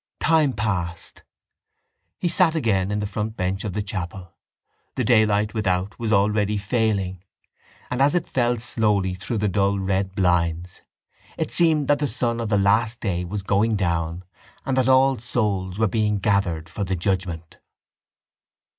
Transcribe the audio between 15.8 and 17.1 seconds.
being gathered for the